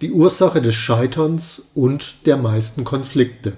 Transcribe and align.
Die 0.00 0.12
Ursache 0.12 0.62
des 0.62 0.76
Scheiterns 0.76 1.60
und 1.74 2.24
der 2.24 2.36
meisten 2.36 2.84
Konflikte. 2.84 3.54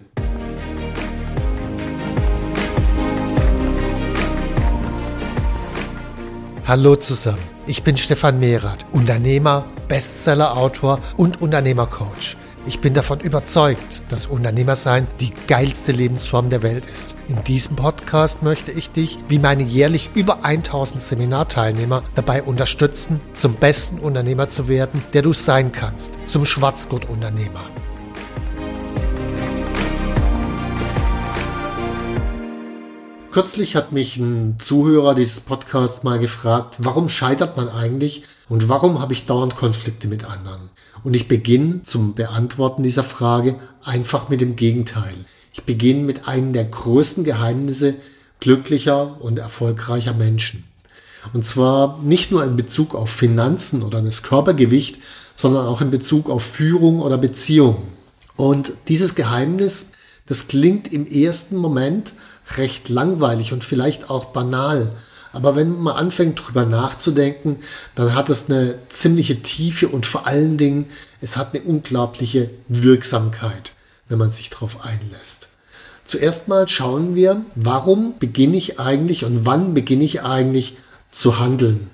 Hallo 6.67 6.97
zusammen, 6.97 7.37
ich 7.67 7.83
bin 7.83 7.99
Stefan 7.99 8.41
Mehrath, 8.41 8.87
Unternehmer, 8.91 9.67
Bestsellerautor 9.87 10.99
und 11.19 11.43
Unternehmercoach. 11.43 12.39
Ich 12.67 12.81
bin 12.81 12.93
davon 12.93 13.21
überzeugt, 13.21 14.03
dass 14.11 14.27
Unternehmersein 14.27 15.07
die 15.19 15.33
geilste 15.47 15.93
Lebensform 15.93 16.51
der 16.51 16.63
Welt 16.63 16.85
ist. 16.93 17.15
In 17.27 17.43
diesem 17.45 17.75
Podcast 17.75 18.43
möchte 18.43 18.71
ich 18.71 18.91
dich, 18.91 19.19
wie 19.29 19.39
meine 19.39 19.63
jährlich 19.63 20.11
über 20.15 20.45
1000 20.45 21.03
Seminarteilnehmer, 21.03 22.03
dabei 22.15 22.43
unterstützen, 22.43 23.21
zum 23.35 23.55
besten 23.55 23.99
Unternehmer 23.99 24.51
zu 24.51 24.69
werden, 24.69 25.03
der 25.15 25.23
du 25.23 25.33
sein 25.33 25.73
kannst, 25.73 26.19
zum 26.29 26.45
Schwarzgurt-Unternehmer. 26.45 27.65
Kürzlich 33.33 33.77
hat 33.77 33.93
mich 33.93 34.17
ein 34.17 34.57
Zuhörer 34.59 35.15
dieses 35.15 35.41
Podcasts 35.41 36.03
mal 36.03 36.19
gefragt, 36.19 36.77
warum 36.79 37.09
scheitert 37.09 37.57
man 37.57 37.69
eigentlich 37.69 38.25
und 38.51 38.69
warum 38.69 39.01
habe 39.01 39.13
ich 39.13 39.27
dauernd 39.27 39.55
Konflikte 39.55 40.09
mit 40.09 40.25
anderen? 40.25 40.71
Und 41.05 41.15
ich 41.15 41.29
beginne 41.29 41.85
zum 41.85 42.15
Beantworten 42.15 42.83
dieser 42.83 43.05
Frage 43.05 43.55
einfach 43.83 44.29
mit 44.29 44.41
dem 44.41 44.57
Gegenteil. 44.57 45.15
Ich 45.53 45.63
beginne 45.63 46.03
mit 46.03 46.27
einem 46.27 46.53
der 46.53 46.65
größten 46.65 47.23
Geheimnisse 47.23 47.95
glücklicher 48.41 49.21
und 49.21 49.39
erfolgreicher 49.39 50.15
Menschen. 50.15 50.65
Und 51.33 51.45
zwar 51.45 52.01
nicht 52.03 52.33
nur 52.33 52.45
in 52.45 52.57
Bezug 52.57 52.97
auf 52.97 53.11
Finanzen 53.11 53.83
oder 53.83 54.03
das 54.03 54.25
Körpergewicht, 54.25 54.99
sondern 55.37 55.67
auch 55.67 55.81
in 55.81 55.93
Bezug 55.93 56.29
auf 56.29 56.43
Führung 56.43 57.01
oder 57.01 57.19
Beziehung. 57.19 57.85
Und 58.35 58.73
dieses 58.89 59.15
Geheimnis, 59.15 59.93
das 60.27 60.49
klingt 60.49 60.93
im 60.93 61.07
ersten 61.07 61.57
Moment 61.57 62.15
recht 62.57 62.89
langweilig 62.89 63.53
und 63.53 63.63
vielleicht 63.63 64.11
auch 64.11 64.27
banal. 64.27 64.91
Aber 65.33 65.55
wenn 65.57 65.79
man 65.79 65.97
anfängt 65.97 66.41
drüber 66.45 66.65
nachzudenken, 66.65 67.59
dann 67.95 68.15
hat 68.15 68.31
es 68.31 68.51
eine 68.51 68.79
ziemliche 68.89 69.43
Tiefe 69.43 69.89
und 69.89 70.07
vor 70.07 70.27
allen 70.27 70.57
Dingen, 70.57 70.87
es 71.21 71.37
hat 71.37 71.55
eine 71.55 71.63
unglaubliche 71.63 72.51
Wirksamkeit, 72.69 73.73
wenn 74.09 74.19
man 74.19 74.31
sich 74.31 74.51
darauf 74.51 74.85
einlässt. 74.85 75.49
Zuerst 76.05 76.49
mal 76.49 76.67
schauen 76.67 77.15
wir, 77.15 77.43
warum 77.55 78.15
beginne 78.19 78.57
ich 78.57 78.81
eigentlich 78.81 79.25
und 79.25 79.47
wann 79.47 79.75
beginne 79.75 80.03
ich 80.03 80.23
eigentlich 80.23 80.77
zu 81.13 81.39
handeln. 81.39 81.91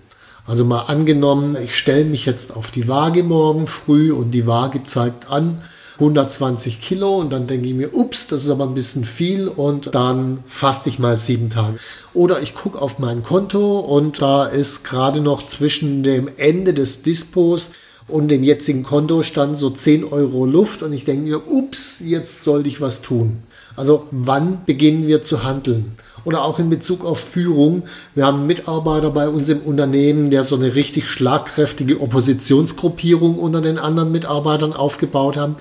Also 0.46 0.64
mal 0.64 0.82
angenommen, 0.82 1.56
ich 1.62 1.76
stelle 1.76 2.04
mich 2.04 2.24
jetzt 2.24 2.54
auf 2.56 2.70
die 2.70 2.88
Waage 2.88 3.24
morgen 3.24 3.66
früh 3.66 4.12
und 4.12 4.30
die 4.30 4.46
Waage 4.46 4.84
zeigt 4.84 5.28
an, 5.28 5.60
120 5.98 6.80
Kilo 6.80 7.16
und 7.16 7.32
dann 7.32 7.46
denke 7.46 7.68
ich 7.68 7.74
mir, 7.74 7.94
ups, 7.94 8.26
das 8.26 8.44
ist 8.44 8.50
aber 8.50 8.64
ein 8.64 8.74
bisschen 8.74 9.04
viel 9.04 9.48
und 9.48 9.94
dann 9.94 10.44
faste 10.46 10.88
ich 10.88 10.98
mal 10.98 11.18
sieben 11.18 11.48
Tage. 11.48 11.78
Oder 12.12 12.42
ich 12.42 12.54
gucke 12.54 12.80
auf 12.80 12.98
mein 12.98 13.22
Konto 13.22 13.80
und 13.80 14.20
da 14.20 14.46
ist 14.46 14.84
gerade 14.84 15.20
noch 15.20 15.46
zwischen 15.46 16.02
dem 16.02 16.28
Ende 16.36 16.74
des 16.74 17.02
Dispos 17.02 17.70
und 18.08 18.28
dem 18.28 18.44
jetzigen 18.44 18.82
Kontostand 18.82 19.56
so 19.58 19.70
10 19.70 20.04
Euro 20.04 20.46
Luft 20.46 20.82
und 20.82 20.92
ich 20.92 21.04
denke 21.04 21.24
mir, 21.24 21.46
ups, 21.46 22.00
jetzt 22.04 22.42
sollte 22.42 22.68
ich 22.68 22.80
was 22.80 23.02
tun. 23.02 23.42
Also 23.74 24.06
wann 24.10 24.64
beginnen 24.64 25.06
wir 25.06 25.22
zu 25.22 25.44
handeln? 25.44 25.92
Oder 26.26 26.42
auch 26.42 26.58
in 26.58 26.68
Bezug 26.68 27.04
auf 27.04 27.20
Führung. 27.20 27.84
Wir 28.16 28.26
haben 28.26 28.48
Mitarbeiter 28.48 29.12
bei 29.12 29.28
uns 29.28 29.48
im 29.48 29.60
Unternehmen, 29.60 30.32
der 30.32 30.42
so 30.42 30.56
eine 30.56 30.74
richtig 30.74 31.08
schlagkräftige 31.08 32.00
Oppositionsgruppierung 32.00 33.38
unter 33.38 33.60
den 33.60 33.78
anderen 33.78 34.10
Mitarbeitern 34.10 34.72
aufgebaut 34.72 35.36
hat. 35.36 35.52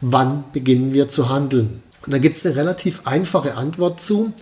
Wann 0.00 0.42
beginnen 0.52 0.92
wir 0.92 1.08
zu 1.08 1.28
handeln? 1.28 1.84
Und 2.04 2.12
da 2.12 2.18
gibt 2.18 2.36
es 2.36 2.44
eine 2.44 2.56
relativ 2.56 3.02
einfache 3.06 3.54
Antwort 3.54 4.00
zu. 4.00 4.32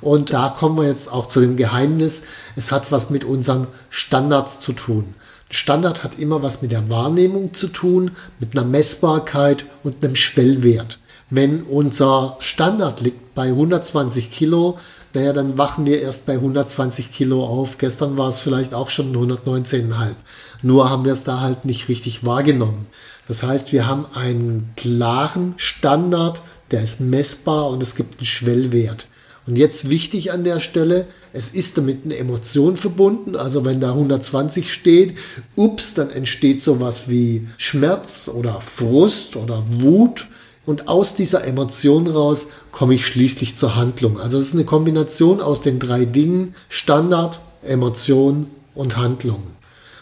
Und 0.00 0.32
da 0.32 0.50
kommen 0.50 0.76
wir 0.76 0.86
jetzt 0.86 1.10
auch 1.10 1.26
zu 1.26 1.40
dem 1.40 1.56
Geheimnis. 1.56 2.22
Es 2.54 2.70
hat 2.70 2.92
was 2.92 3.10
mit 3.10 3.24
unseren 3.24 3.66
Standards 3.90 4.60
zu 4.60 4.72
tun. 4.72 5.14
Standard 5.50 6.04
hat 6.04 6.16
immer 6.16 6.44
was 6.44 6.62
mit 6.62 6.70
der 6.70 6.88
Wahrnehmung 6.88 7.54
zu 7.54 7.66
tun, 7.66 8.12
mit 8.38 8.56
einer 8.56 8.66
Messbarkeit 8.66 9.64
und 9.82 10.04
einem 10.04 10.14
Schwellwert. 10.14 11.00
Wenn 11.28 11.64
unser 11.64 12.36
Standard 12.38 13.00
liegt 13.00 13.34
bei 13.34 13.46
120 13.46 14.30
Kilo, 14.30 14.78
naja, 15.14 15.32
dann 15.32 15.56
wachen 15.56 15.86
wir 15.86 16.02
erst 16.02 16.26
bei 16.26 16.34
120 16.34 17.12
Kilo 17.12 17.44
auf. 17.44 17.78
Gestern 17.78 18.18
war 18.18 18.28
es 18.28 18.40
vielleicht 18.40 18.74
auch 18.74 18.90
schon 18.90 19.14
119,5. 19.14 20.14
Nur 20.62 20.90
haben 20.90 21.04
wir 21.04 21.12
es 21.12 21.24
da 21.24 21.40
halt 21.40 21.64
nicht 21.64 21.88
richtig 21.88 22.26
wahrgenommen. 22.26 22.86
Das 23.28 23.42
heißt, 23.42 23.72
wir 23.72 23.86
haben 23.86 24.06
einen 24.12 24.72
klaren 24.76 25.54
Standard, 25.56 26.42
der 26.70 26.82
ist 26.82 27.00
messbar 27.00 27.70
und 27.70 27.82
es 27.82 27.94
gibt 27.94 28.18
einen 28.18 28.26
Schwellwert. 28.26 29.06
Und 29.46 29.56
jetzt 29.56 29.88
wichtig 29.88 30.32
an 30.32 30.42
der 30.42 30.58
Stelle, 30.58 31.06
es 31.32 31.50
ist 31.50 31.76
damit 31.76 32.04
eine 32.04 32.16
Emotion 32.16 32.76
verbunden. 32.76 33.36
Also 33.36 33.64
wenn 33.64 33.80
da 33.80 33.90
120 33.90 34.72
steht, 34.72 35.18
ups, 35.54 35.94
dann 35.94 36.10
entsteht 36.10 36.62
sowas 36.62 37.08
wie 37.08 37.48
Schmerz 37.58 38.28
oder 38.32 38.60
Frust 38.60 39.36
oder 39.36 39.64
Wut. 39.68 40.26
Und 40.66 40.88
aus 40.88 41.14
dieser 41.14 41.44
Emotion 41.44 42.06
raus 42.06 42.46
komme 42.72 42.94
ich 42.94 43.06
schließlich 43.06 43.56
zur 43.56 43.76
Handlung. 43.76 44.18
Also 44.18 44.38
es 44.38 44.48
ist 44.48 44.54
eine 44.54 44.64
Kombination 44.64 45.40
aus 45.40 45.60
den 45.60 45.78
drei 45.78 46.04
Dingen, 46.04 46.54
Standard, 46.68 47.40
Emotion 47.62 48.46
und 48.74 48.96
Handlung. 48.96 49.42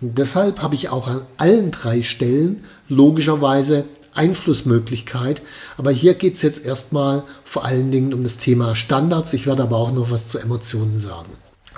Und 0.01 0.19
deshalb 0.19 0.63
habe 0.63 0.75
ich 0.75 0.89
auch 0.89 1.09
an 1.09 1.23
allen 1.37 1.71
drei 1.71 2.03
Stellen 2.03 2.65
logischerweise 2.89 3.85
Einflussmöglichkeit. 4.15 5.43
Aber 5.77 5.91
hier 5.91 6.15
geht 6.15 6.35
es 6.35 6.43
jetzt 6.43 6.65
erstmal 6.65 7.23
vor 7.45 7.65
allen 7.65 7.91
Dingen 7.91 8.13
um 8.13 8.23
das 8.23 8.39
Thema 8.39 8.77
Standards. 8.77 9.33
Ich 9.33 9.47
werde 9.47 9.63
aber 9.63 9.77
auch 9.77 9.93
noch 9.93 10.11
was 10.11 10.29
zu 10.29 10.39
Emotionen 10.39 10.99
sagen. 10.99 11.31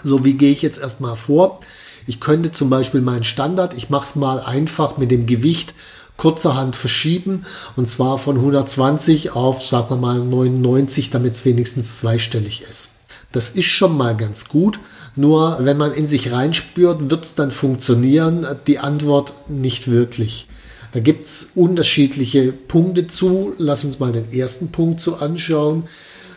So, 0.02 0.24
wie 0.24 0.34
gehe 0.34 0.52
ich 0.52 0.62
jetzt 0.62 0.78
erstmal 0.78 1.16
vor? 1.16 1.60
Ich 2.06 2.20
könnte 2.20 2.52
zum 2.52 2.68
Beispiel 2.68 3.00
meinen 3.00 3.24
Standard, 3.24 3.74
ich 3.74 3.88
mache 3.88 4.04
es 4.04 4.16
mal 4.16 4.40
einfach 4.40 4.98
mit 4.98 5.10
dem 5.10 5.24
Gewicht 5.24 5.74
kurzerhand 6.16 6.76
verschieben 6.76 7.44
und 7.76 7.88
zwar 7.88 8.18
von 8.18 8.36
120 8.36 9.32
auf, 9.32 9.62
sagen 9.62 9.90
wir 9.90 9.96
mal, 9.96 10.18
99, 10.18 11.10
damit 11.10 11.34
es 11.34 11.44
wenigstens 11.44 11.98
zweistellig 11.98 12.62
ist. 12.68 12.92
Das 13.32 13.50
ist 13.50 13.66
schon 13.66 13.96
mal 13.96 14.16
ganz 14.16 14.48
gut, 14.48 14.78
nur 15.16 15.58
wenn 15.60 15.76
man 15.76 15.92
in 15.92 16.06
sich 16.06 16.30
reinspürt, 16.32 17.10
wird 17.10 17.24
es 17.24 17.34
dann 17.34 17.50
funktionieren? 17.50 18.46
Die 18.66 18.78
Antwort 18.78 19.32
nicht 19.48 19.88
wirklich. 19.88 20.48
Da 20.92 21.00
gibt 21.00 21.26
es 21.26 21.50
unterschiedliche 21.56 22.52
Punkte 22.52 23.08
zu. 23.08 23.52
Lass 23.58 23.84
uns 23.84 23.98
mal 23.98 24.12
den 24.12 24.32
ersten 24.32 24.70
Punkt 24.70 25.00
so 25.00 25.16
anschauen 25.16 25.84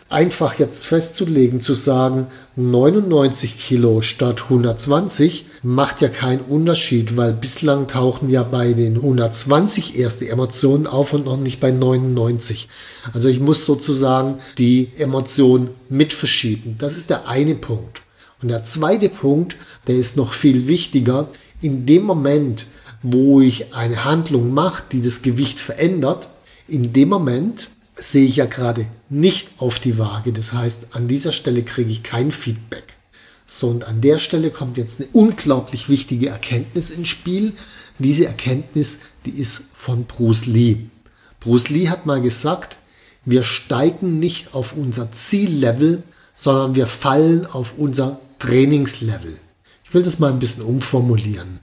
einfach 0.08 0.58
jetzt 0.58 0.86
festzulegen, 0.86 1.60
zu 1.60 1.74
sagen, 1.74 2.28
99 2.56 3.58
Kilo 3.58 4.00
statt 4.00 4.44
120 4.44 5.46
macht 5.62 6.00
ja 6.00 6.08
keinen 6.08 6.40
Unterschied, 6.40 7.16
weil 7.16 7.32
bislang 7.32 7.88
tauchen 7.88 8.30
ja 8.30 8.42
bei 8.42 8.72
den 8.72 8.96
120 8.96 9.98
erste 9.98 10.28
Emotionen 10.28 10.86
auf 10.86 11.12
und 11.12 11.26
noch 11.26 11.36
nicht 11.36 11.60
bei 11.60 11.70
99. 11.70 12.68
Also 13.12 13.28
ich 13.28 13.40
muss 13.40 13.66
sozusagen 13.66 14.38
die 14.56 14.88
Emotion 14.96 15.70
mit 15.88 16.14
verschieben. 16.14 16.76
Das 16.78 16.96
ist 16.96 17.10
der 17.10 17.28
eine 17.28 17.54
Punkt. 17.54 18.02
Und 18.40 18.48
der 18.48 18.64
zweite 18.64 19.08
Punkt, 19.08 19.56
der 19.86 19.96
ist 19.96 20.16
noch 20.16 20.32
viel 20.32 20.68
wichtiger. 20.68 21.28
In 21.60 21.86
dem 21.86 22.04
Moment, 22.04 22.66
wo 23.02 23.40
ich 23.40 23.74
eine 23.74 24.04
Handlung 24.04 24.54
mache, 24.54 24.84
die 24.92 25.00
das 25.00 25.22
Gewicht 25.22 25.58
verändert, 25.58 26.28
in 26.68 26.92
dem 26.92 27.08
Moment 27.08 27.68
sehe 28.00 28.26
ich 28.26 28.36
ja 28.36 28.46
gerade 28.46 28.86
nicht 29.08 29.48
auf 29.58 29.78
die 29.78 29.98
Waage. 29.98 30.32
Das 30.32 30.52
heißt, 30.52 30.88
an 30.92 31.08
dieser 31.08 31.32
Stelle 31.32 31.62
kriege 31.62 31.90
ich 31.90 32.02
kein 32.02 32.30
Feedback. 32.30 32.94
So, 33.46 33.68
und 33.68 33.84
an 33.84 34.00
der 34.00 34.18
Stelle 34.18 34.50
kommt 34.50 34.76
jetzt 34.76 35.00
eine 35.00 35.08
unglaublich 35.12 35.88
wichtige 35.88 36.28
Erkenntnis 36.28 36.90
ins 36.90 37.08
Spiel. 37.08 37.54
Diese 37.98 38.26
Erkenntnis, 38.26 39.00
die 39.24 39.30
ist 39.30 39.62
von 39.74 40.04
Bruce 40.04 40.46
Lee. 40.46 40.76
Bruce 41.40 41.70
Lee 41.70 41.88
hat 41.88 42.06
mal 42.06 42.20
gesagt, 42.20 42.76
wir 43.24 43.42
steigen 43.42 44.18
nicht 44.18 44.54
auf 44.54 44.74
unser 44.74 45.12
Ziellevel, 45.12 46.02
sondern 46.34 46.74
wir 46.74 46.86
fallen 46.86 47.46
auf 47.46 47.74
unser 47.78 48.20
Trainingslevel. 48.38 49.40
Ich 49.84 49.94
will 49.94 50.02
das 50.02 50.18
mal 50.18 50.30
ein 50.30 50.38
bisschen 50.38 50.62
umformulieren. 50.62 51.60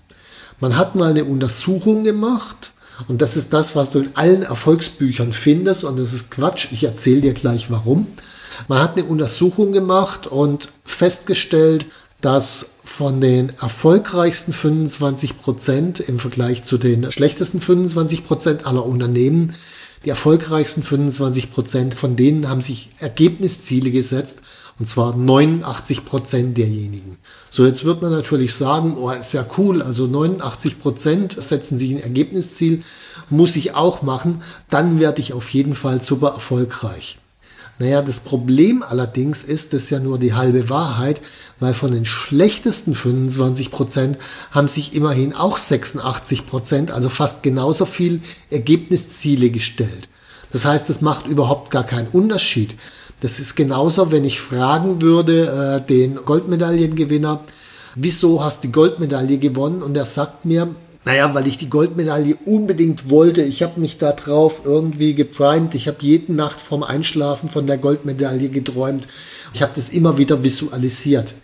Man 0.59 0.75
hat 0.75 0.95
mal 0.95 1.11
eine 1.11 1.25
Untersuchung 1.25 2.03
gemacht 2.03 2.71
Und 3.07 3.21
das 3.21 3.35
ist 3.35 3.53
das, 3.53 3.75
was 3.75 3.91
du 3.91 3.99
in 3.99 4.15
allen 4.15 4.43
Erfolgsbüchern 4.43 5.33
findest. 5.33 5.83
Und 5.83 5.97
das 5.97 6.13
ist 6.13 6.31
Quatsch. 6.31 6.67
Ich 6.71 6.83
erzähle 6.83 7.21
dir 7.21 7.33
gleich 7.33 7.69
warum. 7.69 8.07
Man 8.67 8.81
hat 8.81 8.97
eine 8.97 9.05
Untersuchung 9.05 9.71
gemacht 9.71 10.27
und 10.27 10.69
festgestellt, 10.83 11.85
dass 12.21 12.69
von 12.83 13.19
den 13.19 13.51
erfolgreichsten 13.59 14.53
25 14.53 15.41
Prozent 15.41 15.99
im 15.99 16.19
Vergleich 16.19 16.63
zu 16.63 16.77
den 16.77 17.11
schlechtesten 17.11 17.59
25 17.59 18.25
Prozent 18.25 18.65
aller 18.65 18.85
Unternehmen, 18.85 19.53
die 20.05 20.09
erfolgreichsten 20.09 20.83
25 20.83 21.51
Prozent 21.51 21.95
von 21.95 22.15
denen 22.15 22.47
haben 22.47 22.61
sich 22.61 22.89
Ergebnisziele 22.99 23.91
gesetzt, 23.91 24.39
und 24.77 24.87
zwar 24.87 25.15
89 25.15 26.05
Prozent 26.05 26.57
derjenigen. 26.57 27.17
So, 27.49 27.65
jetzt 27.65 27.85
wird 27.85 28.01
man 28.01 28.11
natürlich 28.11 28.53
sagen, 28.53 28.95
oh, 28.97 29.09
ist 29.09 29.33
ja 29.33 29.45
cool, 29.57 29.81
also 29.81 30.07
89 30.07 30.79
Prozent 30.81 31.41
setzen 31.41 31.77
sich 31.77 31.91
ein 31.91 32.03
Ergebnisziel, 32.03 32.83
muss 33.29 33.55
ich 33.55 33.75
auch 33.75 34.01
machen, 34.01 34.41
dann 34.69 34.99
werde 34.99 35.21
ich 35.21 35.33
auf 35.33 35.49
jeden 35.49 35.75
Fall 35.75 36.01
super 36.01 36.29
erfolgreich. 36.29 37.17
Naja, 37.77 38.01
das 38.01 38.21
Problem 38.21 38.83
allerdings 38.83 39.43
ist, 39.43 39.73
das 39.73 39.83
ist 39.83 39.89
ja 39.89 39.99
nur 39.99 40.17
die 40.17 40.33
halbe 40.33 40.69
Wahrheit, 40.69 41.21
weil 41.59 41.73
von 41.73 41.91
den 41.91 42.05
schlechtesten 42.05 42.95
25 42.95 43.69
Prozent 43.69 44.17
haben 44.51 44.69
sich 44.69 44.93
immerhin 44.93 45.33
auch 45.33 45.57
86 45.57 46.47
Prozent, 46.47 46.91
also 46.91 47.09
fast 47.09 47.43
genauso 47.43 47.85
viel 47.85 48.21
Ergebnisziele 48.49 49.49
gestellt. 49.49 50.07
Das 50.51 50.63
heißt, 50.63 50.89
es 50.89 51.01
macht 51.01 51.27
überhaupt 51.27 51.69
gar 51.69 51.83
keinen 51.83 52.07
Unterschied. 52.07 52.75
Das 53.21 53.39
ist 53.39 53.55
genauso, 53.55 54.11
wenn 54.11 54.25
ich 54.25 54.39
fragen 54.39 55.01
würde, 55.01 55.81
äh, 55.83 55.87
den 55.87 56.15
Goldmedaillengewinner, 56.15 57.41
wieso 57.95 58.43
hast 58.43 58.63
du 58.63 58.67
die 58.67 58.73
Goldmedaille 58.73 59.37
gewonnen? 59.37 59.81
Und 59.81 59.95
er 59.95 60.05
sagt 60.05 60.45
mir, 60.45 60.75
naja, 61.05 61.35
weil 61.35 61.45
ich 61.45 61.59
die 61.59 61.69
Goldmedaille 61.69 62.35
unbedingt 62.45 63.11
wollte. 63.11 63.43
Ich 63.43 63.61
habe 63.61 63.79
mich 63.79 63.99
da 63.99 64.11
drauf 64.11 64.61
irgendwie 64.65 65.13
geprimed. 65.13 65.75
Ich 65.75 65.87
habe 65.87 65.97
jede 66.01 66.33
Nacht 66.33 66.59
vorm 66.59 66.81
Einschlafen 66.81 67.49
von 67.49 67.67
der 67.67 67.77
Goldmedaille 67.77 68.49
geträumt. 68.49 69.07
Ich 69.53 69.61
habe 69.61 69.71
das 69.75 69.89
immer 69.89 70.17
wieder 70.17 70.43
visualisiert. 70.43 71.35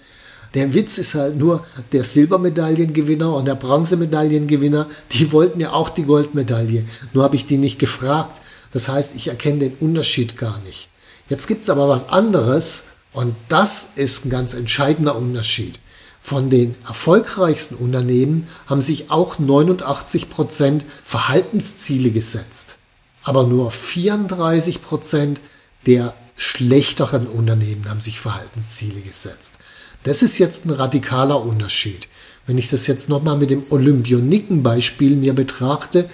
Der 0.56 0.74
Witz 0.74 0.98
ist 0.98 1.14
halt 1.14 1.38
nur, 1.38 1.64
der 1.94 2.04
Silbermedaillengewinner 2.04 3.34
und 3.36 3.46
der 3.46 3.56
Bronzemedaillengewinner, 3.56 4.88
die 5.14 5.32
wollten 5.32 5.62
ja 5.62 5.72
auch 5.72 5.90
die 5.90 6.04
Goldmedaille. 6.04 6.86
Nur 7.14 7.24
habe 7.24 7.36
ich 7.36 7.46
die 7.46 7.58
nicht 7.58 7.80
gefragt. 7.80 8.42
Das 8.74 8.90
heißt, 8.90 9.16
ich 9.16 9.28
erkenne 9.28 9.60
den 9.60 9.74
Unterschied 9.80 10.38
gar 10.38 10.60
nicht. 10.62 10.90
Jetzt 11.32 11.48
gibt's 11.48 11.70
aber 11.70 11.88
was 11.88 12.10
anderes 12.10 12.88
und 13.14 13.38
das 13.48 13.88
ist 13.96 14.26
ein 14.26 14.30
ganz 14.30 14.54
entscheidender 14.54 15.16
Unterschied. 15.16 15.80
Von 16.22 16.50
den 16.50 16.76
erfolgreichsten 16.86 17.76
Unternehmen 17.76 18.50
haben 18.68 18.82
sich 18.82 19.12
auch 19.12 19.40
89 19.40 20.30
Prozent 20.30 20.84
Verhaltensziele 21.06 22.12
gesetzt. 22.12 22.76
Aber 23.24 23.48
nur 23.48 23.72
34 23.72 24.82
Prozent 24.82 25.40
der 25.86 26.16
schlechteren 26.36 27.28
Unternehmen 27.28 27.88
haben 27.88 28.02
sich 28.02 28.20
Verhaltensziele 28.20 29.00
gesetzt. 29.00 29.60
Das 30.04 30.24
ist 30.24 30.38
jetzt 30.38 30.66
ein 30.66 30.72
radikaler 30.72 31.42
Unterschied. 31.42 32.10
Wenn 32.46 32.58
ich 32.58 32.70
das 32.70 32.88
jetzt 32.88 33.08
nochmal 33.08 33.38
mit 33.38 33.52
dem 33.52 33.64
Olympioniken-Beispiel 33.70 35.16
mir 35.16 35.32
betrachte, 35.34 36.10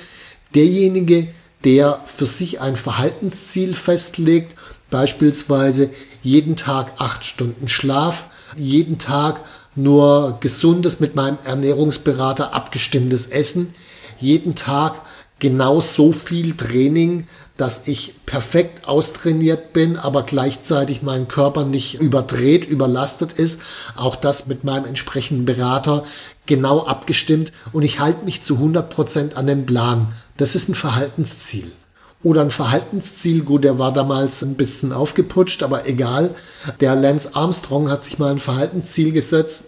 derjenige, 0.53 1.29
der 1.63 2.03
für 2.05 2.27
sich 2.27 2.61
ein 2.61 2.75
Verhaltensziel 2.75 3.73
festlegt, 3.73 4.53
beispielsweise 4.89 5.89
jeden 6.21 6.55
Tag 6.55 6.93
acht 6.97 7.25
Stunden 7.25 7.69
Schlaf, 7.69 8.27
jeden 8.55 8.97
Tag 8.97 9.41
nur 9.75 10.37
gesundes 10.39 10.99
mit 10.99 11.15
meinem 11.15 11.37
Ernährungsberater 11.43 12.53
abgestimmtes 12.53 13.27
Essen, 13.27 13.73
jeden 14.19 14.55
Tag 14.55 15.01
genau 15.39 15.81
so 15.81 16.11
viel 16.11 16.55
Training, 16.55 17.27
dass 17.57 17.87
ich 17.87 18.13
perfekt 18.25 18.87
austrainiert 18.87 19.73
bin, 19.73 19.97
aber 19.97 20.23
gleichzeitig 20.23 21.01
mein 21.01 21.27
Körper 21.27 21.63
nicht 21.63 21.99
überdreht, 21.99 22.65
überlastet 22.65 23.33
ist. 23.33 23.61
Auch 23.95 24.15
das 24.15 24.47
mit 24.47 24.63
meinem 24.63 24.85
entsprechenden 24.85 25.45
Berater 25.45 26.03
genau 26.45 26.85
abgestimmt 26.85 27.51
und 27.73 27.83
ich 27.83 27.99
halte 27.99 28.25
mich 28.25 28.41
zu 28.41 28.55
100 28.55 28.89
Prozent 28.89 29.37
an 29.37 29.47
den 29.47 29.65
Plan. 29.65 30.13
Das 30.37 30.55
ist 30.55 30.69
ein 30.69 30.75
Verhaltensziel. 30.75 31.71
Oder 32.23 32.41
ein 32.41 32.51
Verhaltensziel, 32.51 33.43
gut, 33.43 33.63
der 33.63 33.77
war 33.77 33.93
damals 33.93 34.41
ein 34.41 34.55
bisschen 34.55 34.91
aufgeputscht, 34.91 35.61
aber 35.61 35.87
egal. 35.87 36.33
Der 36.79 36.95
Lance 36.95 37.35
Armstrong 37.35 37.91
hat 37.91 38.03
sich 38.03 38.17
mal 38.17 38.31
ein 38.31 38.39
Verhaltensziel 38.39 39.11
gesetzt. 39.11 39.65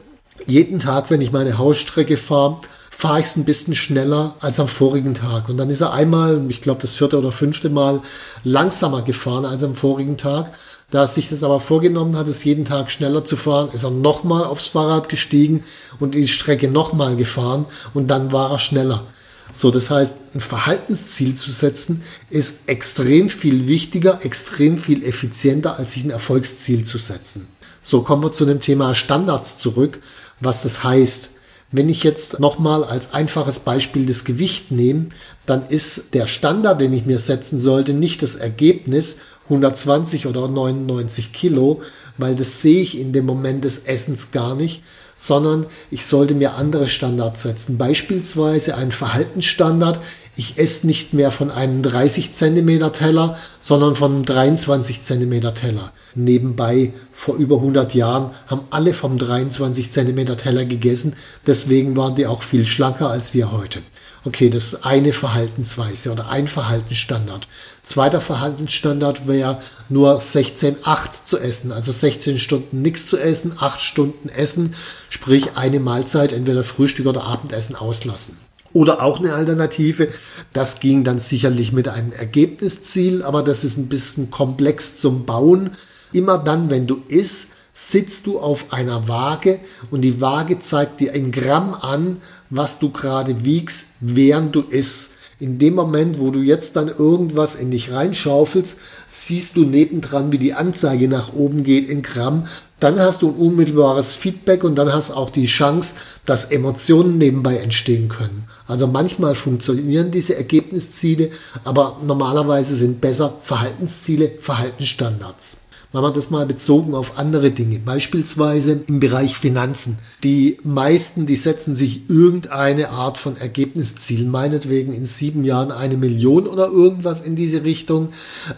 Jeden 0.47 0.79
Tag, 0.79 1.09
wenn 1.09 1.21
ich 1.21 1.31
meine 1.31 1.57
Hausstrecke 1.57 2.17
fahre, 2.17 2.61
fahre 2.89 3.19
ich 3.19 3.27
es 3.27 3.37
ein 3.37 3.45
bisschen 3.45 3.75
schneller 3.75 4.35
als 4.39 4.59
am 4.59 4.67
vorigen 4.67 5.13
Tag. 5.13 5.47
Und 5.47 5.57
dann 5.57 5.69
ist 5.69 5.81
er 5.81 5.93
einmal, 5.93 6.43
ich 6.49 6.59
glaube 6.59 6.81
das 6.81 6.95
vierte 6.95 7.17
oder 7.19 7.31
fünfte 7.31 7.69
Mal, 7.69 8.01
langsamer 8.43 9.03
gefahren 9.03 9.45
als 9.45 9.63
am 9.63 9.75
vorigen 9.75 10.17
Tag. 10.17 10.51
Da 10.91 11.03
er 11.03 11.07
sich 11.07 11.29
das 11.29 11.43
aber 11.43 11.59
vorgenommen 11.59 12.17
hat, 12.17 12.27
es 12.27 12.43
jeden 12.43 12.65
Tag 12.65 12.89
schneller 12.89 13.23
zu 13.23 13.37
fahren, 13.37 13.69
ist 13.71 13.83
er 13.83 13.91
nochmal 13.91 14.43
aufs 14.43 14.67
Fahrrad 14.67 15.07
gestiegen 15.07 15.63
und 15.99 16.15
die 16.15 16.27
Strecke 16.27 16.67
nochmal 16.67 17.15
gefahren 17.15 17.65
und 17.93 18.09
dann 18.09 18.31
war 18.31 18.51
er 18.51 18.59
schneller. 18.59 19.03
So, 19.51 19.71
das 19.71 19.89
heißt, 19.89 20.15
ein 20.35 20.41
Verhaltensziel 20.41 21.35
zu 21.35 21.51
setzen 21.51 22.03
ist 22.29 22.69
extrem 22.69 23.29
viel 23.29 23.67
wichtiger, 23.67 24.23
extrem 24.23 24.77
viel 24.77 25.03
effizienter, 25.03 25.79
als 25.79 25.93
sich 25.93 26.03
ein 26.03 26.11
Erfolgsziel 26.11 26.83
zu 26.85 26.97
setzen. 26.97 27.47
So 27.81 28.01
kommen 28.01 28.23
wir 28.23 28.31
zu 28.31 28.45
dem 28.45 28.61
Thema 28.61 28.93
Standards 28.93 29.57
zurück, 29.57 29.99
was 30.39 30.61
das 30.61 30.83
heißt. 30.83 31.31
Wenn 31.71 31.89
ich 31.89 32.03
jetzt 32.03 32.39
nochmal 32.39 32.83
als 32.83 33.13
einfaches 33.13 33.59
Beispiel 33.59 34.05
das 34.05 34.23
Gewicht 34.23 34.71
nehme, 34.71 35.07
dann 35.45 35.67
ist 35.67 36.13
der 36.13 36.27
Standard, 36.27 36.81
den 36.81 36.93
ich 36.93 37.05
mir 37.05 37.19
setzen 37.19 37.59
sollte, 37.59 37.93
nicht 37.93 38.23
das 38.23 38.35
Ergebnis 38.35 39.17
120 39.45 40.27
oder 40.27 40.47
99 40.47 41.33
Kilo, 41.33 41.81
weil 42.17 42.35
das 42.35 42.61
sehe 42.61 42.81
ich 42.81 42.97
in 42.97 43.13
dem 43.13 43.25
Moment 43.25 43.65
des 43.65 43.85
Essens 43.85 44.31
gar 44.31 44.55
nicht, 44.55 44.83
sondern 45.19 45.65
ich 45.91 46.05
sollte 46.05 46.33
mir 46.33 46.55
andere 46.55 46.87
Standards 46.87 47.43
setzen. 47.43 47.77
Beispielsweise 47.77 48.77
ein 48.77 48.91
Verhaltensstandard. 48.91 49.99
Ich 50.37 50.57
esse 50.57 50.87
nicht 50.87 51.13
mehr 51.13 51.31
von 51.31 51.51
einem 51.51 51.83
30 51.83 52.31
Zentimeter 52.31 52.93
Teller, 52.93 53.37
sondern 53.61 53.97
von 53.97 54.13
einem 54.15 54.25
23 54.25 55.01
Zentimeter 55.01 55.53
Teller. 55.53 55.91
Nebenbei, 56.15 56.93
vor 57.11 57.35
über 57.35 57.57
100 57.57 57.93
Jahren, 57.93 58.31
haben 58.47 58.61
alle 58.69 58.93
vom 58.93 59.17
23 59.17 59.91
Zentimeter 59.91 60.37
Teller 60.37 60.63
gegessen. 60.63 61.17
Deswegen 61.45 61.97
waren 61.97 62.15
die 62.15 62.25
auch 62.25 62.41
viel 62.41 62.65
schlanker 62.65 63.09
als 63.09 63.33
wir 63.33 63.51
heute. 63.51 63.81
Okay, 64.25 64.49
das 64.49 64.73
ist 64.73 64.85
eine 64.85 65.13
Verhaltensweise 65.13 66.11
oder 66.11 66.29
ein 66.29 66.47
Verhaltensstandard. 66.47 67.47
Zweiter 67.83 68.19
Verhaltensstandard 68.19 69.27
wäre 69.27 69.61
nur 69.87 70.19
16,8 70.19 71.25
zu 71.25 71.39
essen, 71.39 71.71
also 71.71 71.93
16 71.93 72.37
Stunden 72.37 72.81
nichts 72.81 73.07
zu 73.07 73.17
essen, 73.17 73.53
8 73.57 73.79
Stunden 73.81 74.27
essen, 74.27 74.75
sprich 75.09 75.55
eine 75.55 75.79
Mahlzeit, 75.79 76.33
entweder 76.33 76.65
Frühstück 76.65 77.05
oder 77.05 77.23
Abendessen 77.23 77.75
auslassen. 77.77 78.37
Oder 78.73 79.01
auch 79.01 79.19
eine 79.19 79.33
Alternative, 79.33 80.09
das 80.53 80.79
ging 80.79 81.03
dann 81.03 81.19
sicherlich 81.19 81.71
mit 81.71 81.87
einem 81.87 82.11
Ergebnisziel, 82.11 83.23
aber 83.23 83.41
das 83.41 83.63
ist 83.63 83.77
ein 83.77 83.89
bisschen 83.89 84.29
komplex 84.29 84.99
zum 84.99 85.25
Bauen. 85.25 85.71
Immer 86.11 86.37
dann, 86.37 86.69
wenn 86.69 86.85
du 86.85 86.99
isst, 87.07 87.49
sitzt 87.79 88.27
du 88.27 88.39
auf 88.39 88.73
einer 88.73 89.07
Waage 89.07 89.61
und 89.89 90.01
die 90.01 90.19
Waage 90.19 90.59
zeigt 90.59 90.99
dir 90.99 91.13
in 91.13 91.31
Gramm 91.31 91.73
an, 91.73 92.17
was 92.49 92.77
du 92.77 92.91
gerade 92.91 93.45
wiegst, 93.45 93.85
während 94.01 94.53
du 94.53 94.61
isst. 94.61 95.11
In 95.39 95.59
dem 95.59 95.75
Moment, 95.75 96.19
wo 96.19 96.29
du 96.29 96.41
jetzt 96.41 96.75
dann 96.75 96.89
irgendwas 96.89 97.55
in 97.55 97.71
dich 97.71 97.93
reinschaufelst, 97.93 98.77
siehst 99.07 99.55
du 99.55 99.63
nebendran, 99.63 100.33
wie 100.33 100.37
die 100.37 100.53
Anzeige 100.53 101.07
nach 101.07 101.33
oben 101.33 101.63
geht 101.63 101.87
in 101.87 102.01
Gramm. 102.01 102.47
Dann 102.81 102.99
hast 102.99 103.21
du 103.21 103.29
ein 103.29 103.35
unmittelbares 103.35 104.11
Feedback 104.11 104.65
und 104.65 104.75
dann 104.75 104.91
hast 104.91 105.11
auch 105.11 105.29
die 105.29 105.45
Chance, 105.45 105.93
dass 106.25 106.51
Emotionen 106.51 107.17
nebenbei 107.17 107.55
entstehen 107.57 108.09
können. 108.09 108.43
Also 108.67 108.87
manchmal 108.87 109.35
funktionieren 109.35 110.11
diese 110.11 110.35
Ergebnisziele, 110.35 111.29
aber 111.63 112.01
normalerweise 112.05 112.75
sind 112.75 112.99
besser 112.99 113.33
Verhaltensziele, 113.41 114.33
Verhaltensstandards. 114.41 115.68
Machen 115.91 116.05
wir 116.05 116.11
das 116.11 116.29
mal 116.29 116.45
bezogen 116.45 116.93
auf 116.93 117.17
andere 117.17 117.49
Dinge, 117.49 117.79
beispielsweise 117.79 118.83
im 118.85 118.99
Bereich 118.99 119.35
Finanzen. 119.35 119.97
Die 120.21 120.59
meisten, 120.63 121.25
die 121.25 121.35
setzen 121.35 121.73
sich 121.73 122.07
irgendeine 122.11 122.89
Art 122.89 123.17
von 123.17 123.37
Ergebnisziel, 123.37 124.25
meinetwegen 124.25 124.93
in 124.93 125.05
sieben 125.05 125.43
Jahren 125.43 125.71
eine 125.71 125.97
Million 125.97 126.45
oder 126.45 126.67
irgendwas 126.67 127.21
in 127.21 127.35
diese 127.35 127.63
Richtung, 127.63 128.09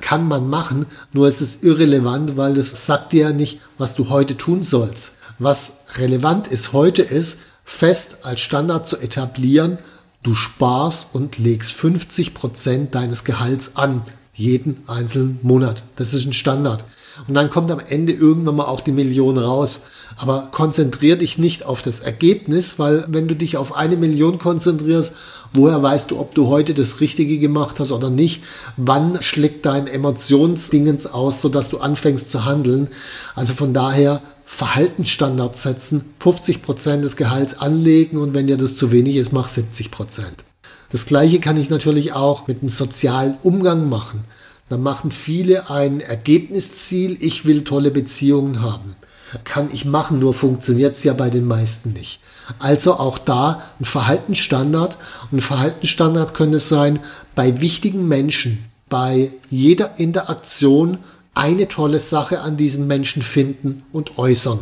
kann 0.02 0.28
man 0.28 0.50
machen, 0.50 0.88
nur 1.14 1.30
ist 1.30 1.40
es 1.40 1.64
irrelevant, 1.64 2.36
weil 2.36 2.54
das 2.54 2.86
sagt 2.86 3.14
dir 3.14 3.30
ja 3.30 3.32
nicht, 3.32 3.62
was 3.78 3.96
du 3.96 4.10
heute 4.10 4.36
tun 4.36 4.62
sollst. 4.62 5.14
Was 5.40 5.78
relevant 5.96 6.48
ist 6.48 6.74
heute 6.74 7.02
ist, 7.02 7.40
fest 7.64 8.26
als 8.26 8.42
Standard 8.42 8.90
zu 8.90 8.98
etablieren, 8.98 9.78
du 10.22 10.36
sparst 10.36 11.08
und 11.14 11.38
legst 11.38 11.72
50 11.72 12.34
Prozent 12.34 12.94
deines 12.94 13.24
Gehalts 13.24 13.78
an 13.78 14.02
jeden 14.34 14.84
einzelnen 14.88 15.40
Monat. 15.44 15.84
Das 15.96 16.14
ist 16.14 16.26
ein 16.26 16.34
Standard. 16.34 16.84
Und 17.28 17.34
dann 17.34 17.50
kommt 17.50 17.72
am 17.72 17.80
Ende 17.80 18.14
irgendwann 18.14 18.56
mal 18.56 18.66
auch 18.66 18.82
die 18.82 18.92
Million 18.92 19.38
raus. 19.38 19.82
Aber 20.18 20.50
konzentrier 20.52 21.16
dich 21.16 21.38
nicht 21.38 21.66
auf 21.66 21.82
das 21.82 22.00
Ergebnis, 22.00 22.78
weil 22.80 23.06
wenn 23.08 23.28
du 23.28 23.36
dich 23.36 23.58
auf 23.58 23.76
eine 23.76 23.98
Million 23.98 24.40
konzentrierst, 24.40 25.14
woher 25.54 25.82
weißt 25.82 26.12
du, 26.12 26.20
ob 26.20 26.36
du 26.36 26.48
heute 26.48 26.74
das 26.74 27.00
Richtige 27.00 27.40
gemacht 27.40 27.80
hast 27.80 27.92
oder 27.92 28.10
nicht? 28.10 28.44
Wann 28.78 29.22
schlägt 29.22 29.66
dein 29.66 29.88
Emotionsdingens 29.88 31.08
aus, 31.08 31.42
sodass 31.42 31.70
du 31.70 31.80
anfängst 31.80 32.30
zu 32.30 32.46
handeln? 32.46 32.90
Also 33.36 33.54
von 33.54 33.74
daher 33.74 34.22
Verhaltensstandards 34.46 35.64
setzen, 35.64 36.14
50 36.20 36.62
Prozent 36.62 37.06
des 37.06 37.16
Gehalts 37.16 37.58
anlegen 37.58 38.18
und 38.18 38.34
wenn 38.34 38.48
dir 38.48 38.58
das 38.58 38.76
zu 38.76 38.92
wenig 38.92 39.16
ist, 39.16 39.32
mach 39.32 39.48
70%. 39.48 39.90
Prozent. 39.90 40.44
Das 40.92 41.06
gleiche 41.06 41.40
kann 41.40 41.56
ich 41.56 41.70
natürlich 41.70 42.12
auch 42.12 42.48
mit 42.48 42.62
dem 42.62 42.70
sozialen 42.70 43.38
Umgang 43.44 43.88
machen. 43.88 44.26
Da 44.72 44.78
machen 44.78 45.12
viele 45.12 45.70
ein 45.70 46.00
Ergebnisziel, 46.00 47.18
ich 47.20 47.44
will 47.44 47.66
tolle 47.66 47.92
Beziehungen 47.92 48.62
haben. 48.62 48.96
Kann 49.44 49.68
ich 49.74 49.84
machen, 49.84 50.20
nur 50.20 50.34
funktioniert 50.34 50.96
es 50.96 51.04
ja 51.04 51.12
bei 51.12 51.30
den 51.30 51.46
meisten 51.46 51.92
nicht. 51.92 52.22
Also 52.58 52.94
auch 52.94 53.18
da 53.18 53.64
ein 53.82 53.84
Verhaltensstandard. 53.84 54.98
Ein 55.30 55.42
Verhaltensstandard 55.42 56.34
könnte 56.34 56.60
sein, 56.60 57.02
bei 57.36 57.60
wichtigen 57.60 58.08
Menschen, 58.08 58.64
bei 58.88 59.34
jeder 59.50 60.00
Interaktion 60.00 61.00
eine 61.34 61.68
tolle 61.68 62.00
Sache 62.00 62.40
an 62.40 62.56
diesen 62.56 62.88
Menschen 62.88 63.24
finden 63.24 63.84
und 63.92 64.18
äußern. 64.18 64.60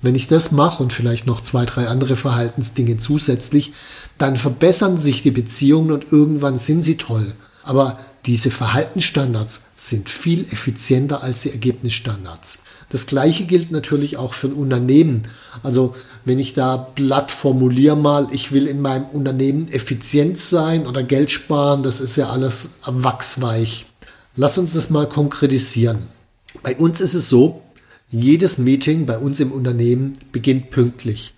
Wenn 0.00 0.14
ich 0.14 0.28
das 0.28 0.52
mache 0.52 0.84
und 0.84 0.92
vielleicht 0.92 1.26
noch 1.26 1.40
zwei, 1.40 1.66
drei 1.66 1.88
andere 1.88 2.14
Verhaltensdinge 2.14 2.98
zusätzlich, 2.98 3.72
dann 4.18 4.36
verbessern 4.36 4.98
sich 4.98 5.24
die 5.24 5.32
Beziehungen 5.32 5.90
und 5.90 6.12
irgendwann 6.12 6.58
sind 6.58 6.84
sie 6.84 6.96
toll. 6.96 7.34
Aber 7.64 7.98
diese 8.28 8.50
Verhaltensstandards 8.50 9.62
sind 9.74 10.10
viel 10.10 10.42
effizienter 10.52 11.22
als 11.22 11.40
die 11.40 11.50
Ergebnisstandards. 11.50 12.58
Das 12.90 13.06
gleiche 13.06 13.44
gilt 13.44 13.70
natürlich 13.70 14.18
auch 14.18 14.34
für 14.34 14.48
ein 14.48 14.52
Unternehmen. 14.52 15.22
Also 15.62 15.94
wenn 16.26 16.38
ich 16.38 16.52
da 16.52 16.76
blatt 16.76 17.32
formuliere 17.32 17.96
mal, 17.96 18.28
ich 18.30 18.52
will 18.52 18.66
in 18.66 18.82
meinem 18.82 19.06
Unternehmen 19.06 19.72
effizient 19.72 20.38
sein 20.38 20.86
oder 20.86 21.02
Geld 21.02 21.30
sparen, 21.30 21.82
das 21.82 22.02
ist 22.02 22.16
ja 22.16 22.28
alles 22.28 22.72
wachsweich. 22.84 23.86
Lass 24.36 24.58
uns 24.58 24.74
das 24.74 24.90
mal 24.90 25.08
konkretisieren. 25.08 26.08
Bei 26.62 26.76
uns 26.76 27.00
ist 27.00 27.14
es 27.14 27.30
so, 27.30 27.62
jedes 28.10 28.58
Meeting 28.58 29.06
bei 29.06 29.16
uns 29.16 29.40
im 29.40 29.52
Unternehmen 29.52 30.18
beginnt 30.32 30.70
pünktlich. 30.70 31.32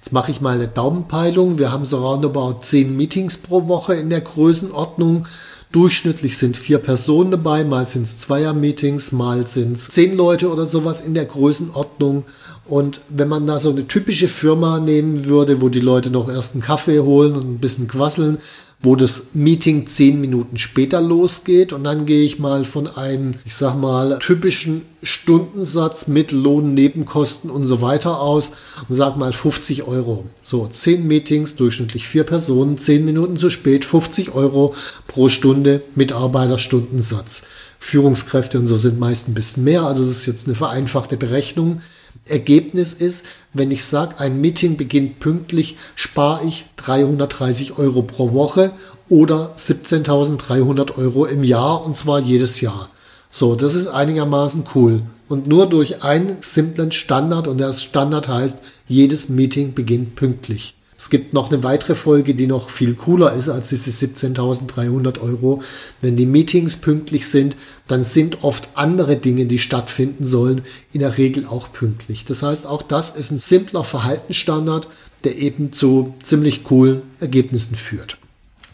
Jetzt 0.00 0.12
mache 0.12 0.32
ich 0.32 0.40
mal 0.40 0.56
eine 0.56 0.66
Daumenpeilung. 0.66 1.58
Wir 1.58 1.70
haben 1.70 1.84
so 1.84 2.04
roundabout 2.04 2.62
zehn 2.62 2.96
Meetings 2.96 3.36
pro 3.36 3.68
Woche 3.68 3.94
in 3.94 4.10
der 4.10 4.22
Größenordnung. 4.22 5.26
Durchschnittlich 5.72 6.36
sind 6.36 6.56
vier 6.56 6.78
Personen 6.78 7.30
dabei, 7.30 7.64
mal 7.64 7.86
sind 7.86 8.02
es 8.02 8.18
Zweier-Meetings, 8.18 9.10
mal 9.10 9.46
sind 9.46 9.78
es 9.78 9.88
zehn 9.88 10.14
Leute 10.14 10.50
oder 10.50 10.66
sowas 10.66 11.00
in 11.00 11.14
der 11.14 11.24
Größenordnung. 11.24 12.24
Und 12.66 13.00
wenn 13.08 13.28
man 13.28 13.46
da 13.46 13.58
so 13.58 13.70
eine 13.70 13.88
typische 13.88 14.28
Firma 14.28 14.80
nehmen 14.80 15.24
würde, 15.24 15.62
wo 15.62 15.70
die 15.70 15.80
Leute 15.80 16.10
noch 16.10 16.28
erst 16.28 16.54
einen 16.54 16.62
Kaffee 16.62 17.00
holen 17.00 17.34
und 17.34 17.54
ein 17.54 17.58
bisschen 17.58 17.88
quasseln, 17.88 18.36
wo 18.82 18.96
das 18.96 19.28
Meeting 19.32 19.86
zehn 19.86 20.20
Minuten 20.20 20.58
später 20.58 21.00
losgeht 21.00 21.72
und 21.72 21.84
dann 21.84 22.04
gehe 22.04 22.24
ich 22.24 22.38
mal 22.38 22.64
von 22.64 22.88
einem, 22.88 23.34
ich 23.44 23.54
sag 23.54 23.76
mal, 23.76 24.18
typischen 24.18 24.82
Stundensatz 25.02 26.08
mit 26.08 26.32
Lohn, 26.32 26.74
Nebenkosten 26.74 27.48
und 27.48 27.66
so 27.66 27.80
weiter 27.80 28.20
aus 28.20 28.50
und 28.88 28.94
sag 28.94 29.16
mal 29.16 29.32
50 29.32 29.84
Euro. 29.84 30.24
So, 30.42 30.66
zehn 30.66 31.06
Meetings, 31.06 31.54
durchschnittlich 31.54 32.08
vier 32.08 32.24
Personen, 32.24 32.76
zehn 32.76 33.04
Minuten 33.04 33.36
zu 33.36 33.50
spät, 33.50 33.84
50 33.84 34.34
Euro 34.34 34.74
pro 35.06 35.28
Stunde 35.28 35.82
Mitarbeiterstundensatz. 35.94 37.42
Führungskräfte 37.78 38.58
und 38.58 38.68
so 38.68 38.78
sind 38.78 39.00
meist 39.00 39.28
ein 39.28 39.34
bisschen 39.34 39.64
mehr, 39.64 39.82
also 39.82 40.04
das 40.04 40.18
ist 40.18 40.26
jetzt 40.26 40.46
eine 40.46 40.54
vereinfachte 40.54 41.16
Berechnung. 41.16 41.82
Ergebnis 42.24 42.92
ist, 42.92 43.26
wenn 43.52 43.70
ich 43.70 43.84
sage, 43.84 44.18
ein 44.18 44.40
Meeting 44.40 44.76
beginnt 44.76 45.20
pünktlich, 45.20 45.76
spare 45.94 46.44
ich 46.46 46.66
330 46.76 47.78
Euro 47.78 48.02
pro 48.02 48.32
Woche 48.32 48.72
oder 49.08 49.54
17.300 49.56 50.96
Euro 50.96 51.26
im 51.26 51.44
Jahr 51.44 51.84
und 51.84 51.96
zwar 51.96 52.20
jedes 52.20 52.60
Jahr. 52.60 52.88
So, 53.30 53.56
das 53.56 53.74
ist 53.74 53.88
einigermaßen 53.88 54.64
cool. 54.74 55.02
Und 55.28 55.46
nur 55.46 55.66
durch 55.66 56.02
einen 56.02 56.38
simplen 56.42 56.92
Standard 56.92 57.48
und 57.48 57.58
der 57.58 57.72
Standard 57.72 58.28
heißt, 58.28 58.62
jedes 58.86 59.28
Meeting 59.28 59.74
beginnt 59.74 60.14
pünktlich. 60.16 60.74
Es 61.02 61.10
gibt 61.10 61.32
noch 61.32 61.50
eine 61.50 61.64
weitere 61.64 61.96
Folge, 61.96 62.36
die 62.36 62.46
noch 62.46 62.70
viel 62.70 62.94
cooler 62.94 63.32
ist 63.32 63.48
als 63.48 63.70
diese 63.70 63.90
17.300 63.90 65.20
Euro. 65.20 65.60
Wenn 66.00 66.16
die 66.16 66.26
Meetings 66.26 66.76
pünktlich 66.76 67.26
sind, 67.26 67.56
dann 67.88 68.04
sind 68.04 68.44
oft 68.44 68.68
andere 68.74 69.16
Dinge, 69.16 69.46
die 69.46 69.58
stattfinden 69.58 70.24
sollen, 70.24 70.62
in 70.92 71.00
der 71.00 71.18
Regel 71.18 71.44
auch 71.44 71.72
pünktlich. 71.72 72.24
Das 72.24 72.44
heißt, 72.44 72.68
auch 72.68 72.82
das 72.82 73.16
ist 73.16 73.32
ein 73.32 73.40
simpler 73.40 73.82
Verhaltensstandard, 73.82 74.86
der 75.24 75.38
eben 75.38 75.72
zu 75.72 76.14
ziemlich 76.22 76.62
coolen 76.62 77.02
Ergebnissen 77.18 77.74
führt. 77.74 78.16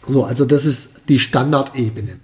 So, 0.07 0.23
also 0.23 0.45
das 0.45 0.65
ist 0.65 0.91
die 1.09 1.17
Standardebene. 1.17 2.19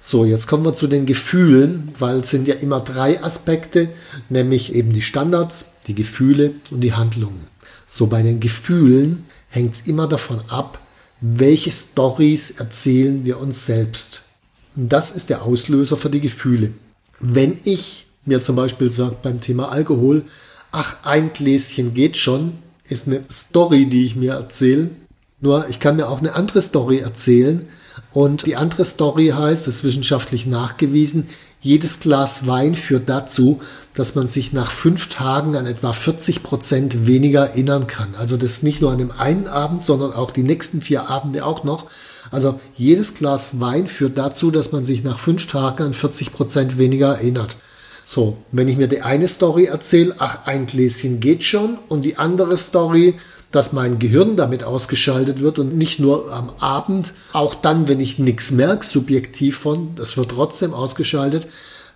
So, 0.00 0.24
jetzt 0.24 0.46
kommen 0.46 0.64
wir 0.64 0.74
zu 0.74 0.86
den 0.86 1.04
Gefühlen, 1.04 1.92
weil 1.98 2.20
es 2.20 2.30
sind 2.30 2.48
ja 2.48 2.54
immer 2.54 2.80
drei 2.80 3.22
Aspekte, 3.22 3.90
nämlich 4.30 4.74
eben 4.74 4.94
die 4.94 5.02
Standards, 5.02 5.72
die 5.86 5.94
Gefühle 5.94 6.54
und 6.70 6.80
die 6.80 6.94
Handlungen. 6.94 7.46
So 7.88 8.06
bei 8.06 8.22
den 8.22 8.40
Gefühlen 8.40 9.26
hängt 9.54 9.74
es 9.74 9.86
immer 9.86 10.08
davon 10.08 10.40
ab, 10.48 10.80
welche 11.20 11.70
Stories 11.70 12.50
erzählen 12.50 13.24
wir 13.24 13.38
uns 13.38 13.66
selbst. 13.66 14.22
Und 14.74 14.92
das 14.92 15.12
ist 15.12 15.30
der 15.30 15.42
Auslöser 15.42 15.96
für 15.96 16.10
die 16.10 16.20
Gefühle. 16.20 16.72
Wenn 17.20 17.60
ich 17.62 18.06
mir 18.24 18.42
zum 18.42 18.56
Beispiel 18.56 18.90
sage 18.90 19.16
beim 19.22 19.40
Thema 19.40 19.68
Alkohol, 19.68 20.24
ach, 20.72 20.96
ein 21.04 21.32
Gläschen 21.32 21.94
geht 21.94 22.16
schon, 22.16 22.54
ist 22.88 23.06
eine 23.06 23.22
Story, 23.30 23.86
die 23.86 24.04
ich 24.04 24.16
mir 24.16 24.32
erzähle. 24.32 24.90
Nur 25.40 25.68
ich 25.68 25.78
kann 25.78 25.96
mir 25.96 26.08
auch 26.08 26.18
eine 26.18 26.34
andere 26.34 26.60
Story 26.60 26.98
erzählen. 26.98 27.66
Und 28.12 28.46
die 28.46 28.56
andere 28.56 28.84
Story 28.84 29.28
heißt, 29.28 29.66
das 29.66 29.76
ist 29.76 29.84
wissenschaftlich 29.84 30.46
nachgewiesen, 30.46 31.28
jedes 31.60 32.00
Glas 32.00 32.46
Wein 32.46 32.74
führt 32.74 33.08
dazu, 33.08 33.60
dass 33.94 34.16
man 34.16 34.28
sich 34.28 34.52
nach 34.52 34.70
fünf 34.70 35.08
Tagen 35.08 35.56
an 35.56 35.66
etwa 35.66 35.92
40 35.92 36.42
Prozent 36.42 37.06
weniger 37.06 37.48
erinnern 37.48 37.86
kann. 37.86 38.14
Also 38.18 38.36
das 38.36 38.62
nicht 38.62 38.80
nur 38.80 38.90
an 38.90 38.98
dem 38.98 39.12
einen 39.12 39.46
Abend, 39.46 39.84
sondern 39.84 40.12
auch 40.12 40.32
die 40.32 40.42
nächsten 40.42 40.82
vier 40.82 41.08
Abende 41.08 41.44
auch 41.44 41.62
noch. 41.64 41.86
Also 42.30 42.58
jedes 42.76 43.14
Glas 43.14 43.60
Wein 43.60 43.86
führt 43.86 44.18
dazu, 44.18 44.50
dass 44.50 44.72
man 44.72 44.84
sich 44.84 45.04
nach 45.04 45.20
fünf 45.20 45.46
Tagen 45.46 45.84
an 45.84 45.94
40 45.94 46.32
Prozent 46.32 46.78
weniger 46.78 47.14
erinnert. 47.14 47.56
So, 48.04 48.36
wenn 48.52 48.68
ich 48.68 48.76
mir 48.76 48.88
die 48.88 49.02
eine 49.02 49.28
Story 49.28 49.66
erzähle, 49.66 50.16
ach, 50.18 50.46
ein 50.46 50.66
Gläschen 50.66 51.20
geht 51.20 51.44
schon, 51.44 51.78
und 51.88 52.02
die 52.02 52.16
andere 52.16 52.58
Story, 52.58 53.14
dass 53.50 53.72
mein 53.72 53.98
Gehirn 53.98 54.36
damit 54.36 54.64
ausgeschaltet 54.64 55.40
wird 55.40 55.58
und 55.58 55.76
nicht 55.76 56.00
nur 56.00 56.32
am 56.32 56.50
Abend, 56.58 57.14
auch 57.32 57.54
dann, 57.54 57.88
wenn 57.88 58.00
ich 58.00 58.18
nichts 58.18 58.50
merke, 58.50 58.84
subjektiv 58.84 59.58
von, 59.58 59.94
das 59.94 60.16
wird 60.16 60.32
trotzdem 60.32 60.74
ausgeschaltet. 60.74 61.46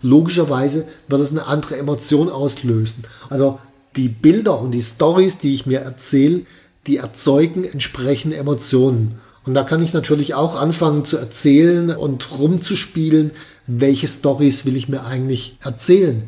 Logischerweise 0.00 0.87
wird 1.09 1.21
es 1.21 1.31
eine 1.31 1.47
andere 1.47 1.76
Emotion 1.76 2.28
auslösen. 2.28 3.05
Also 3.31 3.59
die 3.97 4.09
Bilder 4.09 4.61
und 4.61 4.73
die 4.73 4.83
Stories, 4.83 5.38
die 5.38 5.55
ich 5.55 5.67
mir 5.67 5.81
erzähle, 5.81 6.43
die 6.87 6.99
erzeugen 6.99 7.64
entsprechende 7.64 8.37
Emotionen. 8.37 9.21
Und 9.45 9.55
da 9.55 9.64
kann 9.64 9.83
ich 9.83 9.93
natürlich 9.93 10.35
auch 10.35 10.57
anfangen 10.57 11.05
zu 11.05 11.17
erzählen 11.17 11.90
und 11.90 12.38
rumzuspielen, 12.38 13.33
welche 13.67 14.09
Stories 14.09 14.64
will 14.67 14.76
ich 14.76 14.88
mir 14.88 15.05
eigentlich 15.05 15.59
erzählen. 15.62 16.25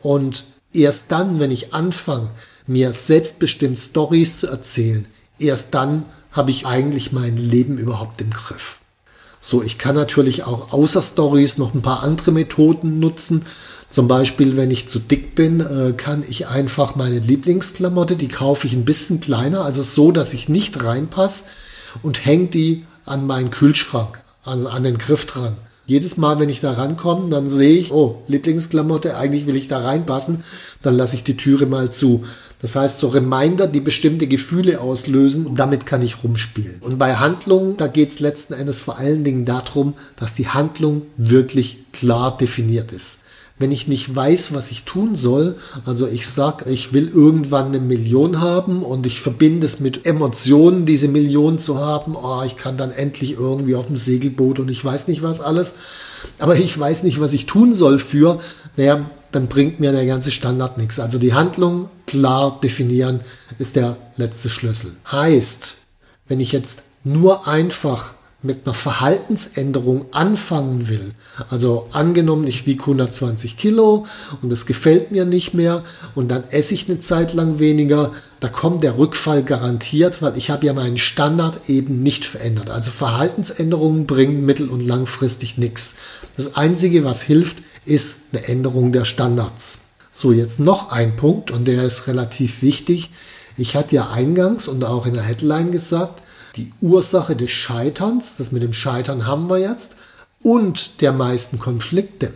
Und 0.00 0.44
erst 0.72 1.12
dann, 1.12 1.40
wenn 1.40 1.50
ich 1.50 1.72
anfange, 1.72 2.30
mir 2.66 2.92
selbstbestimmt 2.92 3.78
Stories 3.78 4.40
zu 4.40 4.48
erzählen, 4.48 5.06
erst 5.38 5.74
dann 5.74 6.04
habe 6.32 6.50
ich 6.50 6.66
eigentlich 6.66 7.12
mein 7.12 7.36
Leben 7.36 7.78
überhaupt 7.78 8.20
im 8.20 8.30
Griff. 8.30 8.80
So, 9.46 9.62
ich 9.62 9.76
kann 9.76 9.94
natürlich 9.94 10.44
auch 10.44 10.72
außer 10.72 11.02
Stories 11.02 11.58
noch 11.58 11.74
ein 11.74 11.82
paar 11.82 12.02
andere 12.02 12.32
Methoden 12.32 12.98
nutzen. 12.98 13.44
Zum 13.90 14.08
Beispiel, 14.08 14.56
wenn 14.56 14.70
ich 14.70 14.88
zu 14.88 14.98
dick 14.98 15.34
bin, 15.34 15.60
äh, 15.60 15.92
kann 15.92 16.24
ich 16.26 16.46
einfach 16.46 16.96
meine 16.96 17.18
Lieblingsklamotte, 17.18 18.16
die 18.16 18.28
kaufe 18.28 18.66
ich 18.66 18.72
ein 18.72 18.86
bisschen 18.86 19.20
kleiner, 19.20 19.62
also 19.62 19.82
so, 19.82 20.12
dass 20.12 20.32
ich 20.32 20.48
nicht 20.48 20.82
reinpasse 20.82 21.44
und 22.02 22.24
hänge 22.24 22.46
die 22.46 22.86
an 23.04 23.26
meinen 23.26 23.50
Kühlschrank, 23.50 24.18
also 24.44 24.68
an 24.68 24.82
den 24.82 24.96
Griff 24.96 25.26
dran. 25.26 25.58
Jedes 25.84 26.16
Mal, 26.16 26.40
wenn 26.40 26.48
ich 26.48 26.62
da 26.62 26.72
rankomme, 26.72 27.28
dann 27.28 27.50
sehe 27.50 27.76
ich, 27.76 27.92
oh, 27.92 28.22
Lieblingsklamotte, 28.26 29.14
eigentlich 29.18 29.46
will 29.46 29.56
ich 29.56 29.68
da 29.68 29.80
reinpassen, 29.80 30.42
dann 30.80 30.96
lasse 30.96 31.16
ich 31.16 31.24
die 31.24 31.36
Türe 31.36 31.66
mal 31.66 31.92
zu. 31.92 32.24
Das 32.60 32.76
heißt, 32.76 32.98
so 32.98 33.08
Reminder, 33.08 33.66
die 33.66 33.80
bestimmte 33.80 34.26
Gefühle 34.26 34.80
auslösen 34.80 35.46
und 35.46 35.58
damit 35.58 35.84
kann 35.86 36.02
ich 36.02 36.24
rumspielen. 36.24 36.80
Und 36.80 36.98
bei 36.98 37.16
Handlungen, 37.16 37.76
da 37.76 37.86
geht 37.86 38.08
es 38.08 38.20
letzten 38.20 38.54
Endes 38.54 38.80
vor 38.80 38.98
allen 38.98 39.24
Dingen 39.24 39.44
darum, 39.44 39.94
dass 40.16 40.34
die 40.34 40.48
Handlung 40.48 41.02
wirklich 41.16 41.78
klar 41.92 42.36
definiert 42.36 42.92
ist 42.92 43.20
wenn 43.58 43.70
ich 43.70 43.86
nicht 43.86 44.14
weiß, 44.14 44.52
was 44.52 44.70
ich 44.72 44.82
tun 44.82 45.14
soll, 45.14 45.56
also 45.84 46.08
ich 46.08 46.28
sag, 46.28 46.66
ich 46.66 46.92
will 46.92 47.08
irgendwann 47.08 47.66
eine 47.66 47.78
Million 47.78 48.40
haben 48.40 48.82
und 48.82 49.06
ich 49.06 49.20
verbinde 49.20 49.64
es 49.64 49.78
mit 49.78 50.06
Emotionen, 50.06 50.86
diese 50.86 51.06
Million 51.06 51.60
zu 51.60 51.78
haben, 51.78 52.16
oh, 52.16 52.42
ich 52.44 52.56
kann 52.56 52.76
dann 52.76 52.90
endlich 52.90 53.32
irgendwie 53.38 53.76
auf 53.76 53.86
dem 53.86 53.96
Segelboot 53.96 54.58
und 54.58 54.70
ich 54.70 54.84
weiß 54.84 55.06
nicht 55.06 55.22
was 55.22 55.40
alles, 55.40 55.74
aber 56.40 56.56
ich 56.56 56.76
weiß 56.76 57.04
nicht, 57.04 57.20
was 57.20 57.32
ich 57.32 57.46
tun 57.46 57.74
soll 57.74 58.00
für, 58.00 58.40
naja, 58.76 59.08
dann 59.34 59.48
bringt 59.48 59.80
mir 59.80 59.92
der 59.92 60.06
ganze 60.06 60.30
Standard 60.30 60.78
nichts. 60.78 61.00
Also 61.00 61.18
die 61.18 61.34
Handlung 61.34 61.88
klar 62.06 62.60
definieren 62.62 63.20
ist 63.58 63.76
der 63.76 63.96
letzte 64.16 64.48
Schlüssel. 64.48 64.92
Heißt, 65.10 65.74
wenn 66.28 66.40
ich 66.40 66.52
jetzt 66.52 66.84
nur 67.02 67.46
einfach 67.48 68.14
mit 68.42 68.66
einer 68.66 68.74
Verhaltensänderung 68.74 70.04
anfangen 70.12 70.86
will, 70.88 71.12
also 71.48 71.88
angenommen, 71.92 72.46
ich 72.46 72.66
wiege 72.66 72.82
120 72.82 73.56
Kilo 73.56 74.06
und 74.42 74.52
es 74.52 74.66
gefällt 74.66 75.10
mir 75.10 75.24
nicht 75.24 75.54
mehr 75.54 75.82
und 76.14 76.28
dann 76.28 76.44
esse 76.50 76.74
ich 76.74 76.88
eine 76.88 76.98
Zeit 76.98 77.32
lang 77.32 77.58
weniger, 77.58 78.12
da 78.40 78.48
kommt 78.48 78.84
der 78.84 78.98
Rückfall 78.98 79.42
garantiert, 79.42 80.20
weil 80.20 80.36
ich 80.36 80.50
habe 80.50 80.66
ja 80.66 80.74
meinen 80.74 80.98
Standard 80.98 81.70
eben 81.70 82.02
nicht 82.02 82.26
verändert. 82.26 82.68
Also 82.68 82.90
Verhaltensänderungen 82.90 84.06
bringen 84.06 84.44
mittel- 84.44 84.68
und 84.68 84.86
langfristig 84.86 85.56
nichts. 85.56 85.96
Das 86.36 86.54
Einzige, 86.54 87.02
was 87.04 87.22
hilft, 87.22 87.56
ist 87.84 88.20
eine 88.32 88.46
Änderung 88.48 88.92
der 88.92 89.04
Standards. 89.04 89.78
So, 90.12 90.32
jetzt 90.32 90.60
noch 90.60 90.90
ein 90.92 91.16
Punkt 91.16 91.50
und 91.50 91.66
der 91.66 91.82
ist 91.82 92.06
relativ 92.06 92.62
wichtig. 92.62 93.10
Ich 93.56 93.74
hatte 93.76 93.96
ja 93.96 94.10
eingangs 94.10 94.68
und 94.68 94.84
auch 94.84 95.06
in 95.06 95.14
der 95.14 95.22
Headline 95.22 95.72
gesagt, 95.72 96.22
die 96.56 96.72
Ursache 96.80 97.34
des 97.34 97.50
Scheiterns, 97.50 98.36
das 98.36 98.52
mit 98.52 98.62
dem 98.62 98.72
Scheitern 98.72 99.26
haben 99.26 99.50
wir 99.50 99.58
jetzt, 99.58 99.96
und 100.42 101.00
der 101.00 101.12
meisten 101.12 101.58
Konflikte 101.58 102.32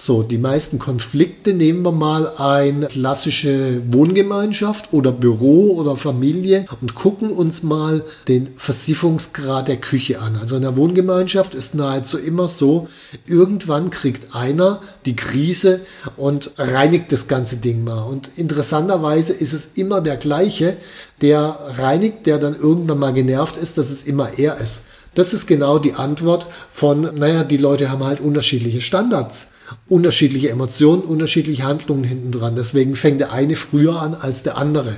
so, 0.00 0.22
die 0.22 0.38
meisten 0.38 0.78
Konflikte 0.78 1.52
nehmen 1.52 1.82
wir 1.82 1.92
mal 1.92 2.32
eine 2.38 2.86
klassische 2.86 3.82
Wohngemeinschaft 3.92 4.94
oder 4.94 5.12
Büro 5.12 5.76
oder 5.76 5.98
Familie 5.98 6.64
und 6.80 6.94
gucken 6.94 7.30
uns 7.30 7.62
mal 7.62 8.02
den 8.26 8.48
Versiffungsgrad 8.56 9.68
der 9.68 9.76
Küche 9.76 10.20
an. 10.20 10.36
Also 10.36 10.56
in 10.56 10.62
der 10.62 10.78
Wohngemeinschaft 10.78 11.54
ist 11.54 11.74
nahezu 11.74 12.16
immer 12.16 12.48
so, 12.48 12.88
irgendwann 13.26 13.90
kriegt 13.90 14.34
einer 14.34 14.80
die 15.04 15.16
Krise 15.16 15.80
und 16.16 16.52
reinigt 16.56 17.12
das 17.12 17.28
ganze 17.28 17.56
Ding 17.56 17.84
mal. 17.84 18.04
Und 18.04 18.30
interessanterweise 18.36 19.34
ist 19.34 19.52
es 19.52 19.72
immer 19.74 20.00
der 20.00 20.16
gleiche, 20.16 20.78
der 21.20 21.58
reinigt, 21.76 22.26
der 22.26 22.38
dann 22.38 22.58
irgendwann 22.58 23.00
mal 23.00 23.12
genervt 23.12 23.58
ist, 23.58 23.76
dass 23.76 23.90
es 23.90 24.04
immer 24.04 24.38
er 24.38 24.56
ist. 24.56 24.86
Das 25.14 25.34
ist 25.34 25.46
genau 25.46 25.78
die 25.78 25.92
Antwort 25.92 26.46
von, 26.70 27.02
naja, 27.18 27.44
die 27.44 27.58
Leute 27.58 27.90
haben 27.90 28.04
halt 28.04 28.20
unterschiedliche 28.20 28.80
Standards 28.80 29.49
unterschiedliche 29.88 30.50
Emotionen, 30.50 31.02
unterschiedliche 31.02 31.64
Handlungen 31.64 32.04
hinten 32.04 32.32
dran. 32.32 32.56
Deswegen 32.56 32.96
fängt 32.96 33.20
der 33.20 33.32
eine 33.32 33.56
früher 33.56 34.00
an 34.00 34.14
als 34.14 34.42
der 34.42 34.56
andere. 34.56 34.96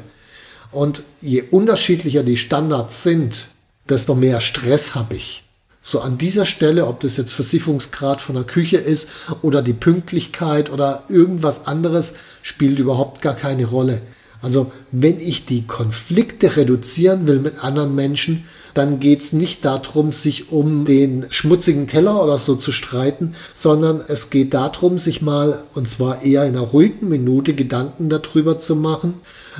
Und 0.70 1.02
je 1.20 1.42
unterschiedlicher 1.50 2.22
die 2.22 2.36
Standards 2.36 3.02
sind, 3.02 3.46
desto 3.88 4.14
mehr 4.14 4.40
Stress 4.40 4.94
habe 4.94 5.14
ich. 5.16 5.44
So 5.82 6.00
an 6.00 6.16
dieser 6.16 6.46
Stelle, 6.46 6.86
ob 6.86 7.00
das 7.00 7.16
jetzt 7.16 7.32
Versiffungsgrad 7.32 8.20
von 8.20 8.36
der 8.36 8.44
Küche 8.44 8.76
ist 8.76 9.10
oder 9.42 9.62
die 9.62 9.72
Pünktlichkeit 9.72 10.70
oder 10.70 11.02
irgendwas 11.08 11.66
anderes, 11.66 12.14
spielt 12.40 12.78
überhaupt 12.78 13.20
gar 13.20 13.34
keine 13.34 13.66
Rolle. 13.66 14.00
Also 14.40 14.72
wenn 14.92 15.20
ich 15.20 15.44
die 15.44 15.66
Konflikte 15.66 16.56
reduzieren 16.56 17.26
will 17.26 17.40
mit 17.40 17.64
anderen 17.64 17.94
Menschen, 17.94 18.44
dann 18.74 18.98
geht's 18.98 19.32
nicht 19.32 19.64
darum, 19.64 20.12
sich 20.12 20.50
um 20.50 20.84
den 20.84 21.26
schmutzigen 21.30 21.86
Teller 21.86 22.22
oder 22.22 22.38
so 22.38 22.54
zu 22.54 22.72
streiten, 22.72 23.34
sondern 23.54 24.02
es 24.06 24.30
geht 24.30 24.54
darum, 24.54 24.98
sich 24.98 25.22
mal, 25.22 25.62
und 25.74 25.88
zwar 25.88 26.22
eher 26.22 26.44
in 26.44 26.56
einer 26.56 26.66
ruhigen 26.66 27.08
Minute, 27.08 27.54
Gedanken 27.54 28.08
darüber 28.08 28.58
zu 28.58 28.76
machen, 28.76 29.14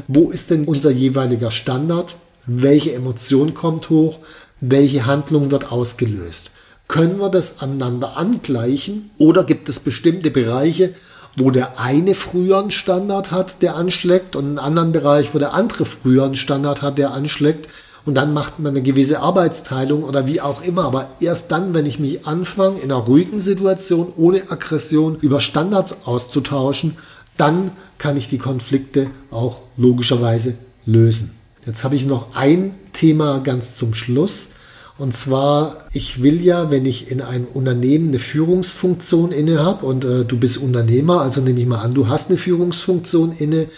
wo 0.09 0.31
ist 0.31 0.50
denn 0.50 0.64
unser 0.64 0.90
jeweiliger 0.90 1.50
Standard, 1.50 2.16
welche 2.47 2.95
Emotion 2.95 3.54
kommt 3.54 3.90
hoch, 3.90 4.19
welche 4.61 5.07
Handlung 5.07 5.50
wird 5.50 5.71
ausgelöst. 5.71 6.50
Können 6.88 7.19
wir 7.19 7.28
das 7.28 7.61
aneinander 7.61 8.16
angleichen? 8.16 9.11
Oder 9.19 9.45
gibt 9.45 9.69
es 9.69 9.81
bestimmte 9.81 10.31
Bereiche, 10.31 10.95
wo 11.37 11.50
der 11.50 11.81
eine 11.81 12.14
früher 12.14 12.59
einen 12.59 12.71
Standard 12.71 13.31
hat, 13.31 13.62
der 13.62 13.76
anschlägt 13.76 14.37
und 14.37 14.47
einen 14.47 14.59
anderen 14.59 14.92
Bereich, 14.92 15.35
wo 15.35 15.38
der 15.38 15.54
andere 15.54 15.85
früher 15.85 16.25
einen 16.25 16.37
Standard 16.37 16.83
hat, 16.83 16.99
der 16.99 17.12
anschlägt 17.12 17.69
und 18.05 18.15
dann 18.15 18.33
macht 18.35 18.59
man 18.59 18.73
eine 18.73 18.83
gewisse 18.83 19.21
Arbeitsteilung 19.21 20.03
oder 20.03 20.27
wie 20.27 20.41
auch 20.41 20.63
immer. 20.63 20.85
Aber 20.85 21.11
erst 21.21 21.53
dann, 21.53 21.73
wenn 21.73 21.87
ich 21.87 22.01
mich 22.01 22.27
anfange, 22.27 22.81
in 22.81 22.91
einer 22.91 23.01
ruhigen 23.01 23.41
Situation, 23.41 24.13
ohne 24.17 24.51
Aggression, 24.51 25.19
über 25.21 25.41
Standards 25.41 25.99
auszutauschen, 26.05 26.97
dann 27.37 27.71
kann 27.99 28.17
ich 28.17 28.29
die 28.29 28.38
Konflikte 28.38 29.09
auch 29.31 29.61
logischerweise 29.77 30.55
lösen. 30.85 31.31
Jetzt 31.65 31.85
habe 31.85 31.95
ich 31.95 32.05
noch 32.05 32.35
ein 32.35 32.75
Thema 32.93 33.38
ganz 33.38 33.75
zum 33.75 33.95
Schluss. 33.95 34.51
Und 34.99 35.15
zwar, 35.15 35.85
ich 35.93 36.23
will 36.23 36.43
ja, 36.43 36.71
wenn 36.71 36.85
ich 36.85 37.11
in 37.11 37.23
einem 37.23 37.47
Unternehmen 37.55 38.09
eine 38.09 38.19
Führungsfunktion 38.19 39.33
inne 39.33 39.65
habe 39.65 39.87
und 39.87 40.05
äh, 40.05 40.25
du 40.25 40.38
bist 40.38 40.59
Unternehmer, 40.59 41.23
also 41.23 41.41
nehme 41.41 41.61
ich 41.61 41.67
mal 41.67 41.81
an, 41.81 41.95
du 41.95 42.09
hast 42.09 42.29
eine 42.29 42.38
Führungsfunktion 42.38 43.33
inne, 43.33 43.69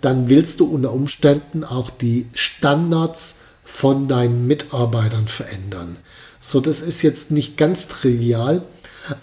dann 0.00 0.28
willst 0.28 0.60
du 0.60 0.66
unter 0.66 0.92
Umständen 0.92 1.64
auch 1.64 1.90
die 1.90 2.26
Standards 2.34 3.36
von 3.74 4.06
deinen 4.06 4.46
Mitarbeitern 4.46 5.26
verändern. 5.26 5.96
So, 6.40 6.60
das 6.60 6.80
ist 6.80 7.02
jetzt 7.02 7.32
nicht 7.32 7.56
ganz 7.56 7.88
trivial. 7.88 8.62